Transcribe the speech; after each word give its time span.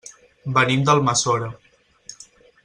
Venim 0.55 0.85
d'Almassora. 0.87 1.51